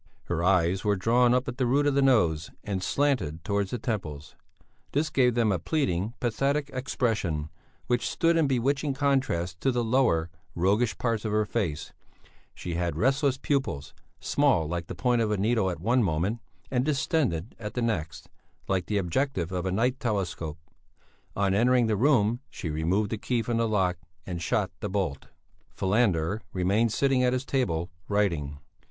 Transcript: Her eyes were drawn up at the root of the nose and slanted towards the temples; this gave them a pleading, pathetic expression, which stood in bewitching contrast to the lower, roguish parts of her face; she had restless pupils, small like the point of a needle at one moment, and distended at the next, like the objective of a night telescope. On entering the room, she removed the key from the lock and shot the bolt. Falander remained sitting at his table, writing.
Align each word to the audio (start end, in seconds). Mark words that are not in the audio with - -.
Her 0.23 0.43
eyes 0.43 0.83
were 0.83 0.95
drawn 0.95 1.31
up 1.35 1.47
at 1.47 1.57
the 1.57 1.67
root 1.67 1.85
of 1.85 1.93
the 1.93 2.01
nose 2.01 2.49
and 2.63 2.81
slanted 2.81 3.43
towards 3.43 3.69
the 3.69 3.77
temples; 3.77 4.33
this 4.93 5.11
gave 5.11 5.35
them 5.35 5.51
a 5.51 5.59
pleading, 5.59 6.15
pathetic 6.19 6.71
expression, 6.73 7.51
which 7.85 8.09
stood 8.09 8.35
in 8.35 8.47
bewitching 8.47 8.95
contrast 8.95 9.61
to 9.61 9.71
the 9.71 9.83
lower, 9.83 10.31
roguish 10.55 10.97
parts 10.97 11.23
of 11.23 11.31
her 11.31 11.45
face; 11.45 11.93
she 12.55 12.73
had 12.73 12.95
restless 12.95 13.37
pupils, 13.37 13.93
small 14.19 14.67
like 14.67 14.87
the 14.87 14.95
point 14.95 15.21
of 15.21 15.29
a 15.29 15.37
needle 15.37 15.69
at 15.69 15.79
one 15.79 16.01
moment, 16.01 16.39
and 16.71 16.83
distended 16.83 17.53
at 17.59 17.75
the 17.75 17.81
next, 17.83 18.27
like 18.67 18.87
the 18.87 18.97
objective 18.97 19.51
of 19.51 19.67
a 19.67 19.71
night 19.71 19.99
telescope. 19.99 20.57
On 21.35 21.53
entering 21.53 21.85
the 21.85 21.95
room, 21.95 22.39
she 22.49 22.71
removed 22.71 23.11
the 23.11 23.19
key 23.19 23.43
from 23.43 23.57
the 23.57 23.69
lock 23.69 23.97
and 24.25 24.41
shot 24.41 24.71
the 24.79 24.89
bolt. 24.89 25.27
Falander 25.69 26.41
remained 26.53 26.91
sitting 26.91 27.23
at 27.23 27.33
his 27.33 27.45
table, 27.45 27.91
writing. 28.07 28.57